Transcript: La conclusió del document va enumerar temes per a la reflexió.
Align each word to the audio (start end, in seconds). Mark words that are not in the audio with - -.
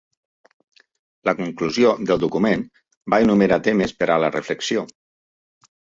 La 1.29 1.33
conclusió 1.41 1.91
del 2.11 2.21
document 2.23 2.63
va 3.15 3.19
enumerar 3.27 3.61
temes 3.69 3.95
per 4.01 4.09
a 4.15 4.17
la 4.25 4.33
reflexió. 4.39 4.87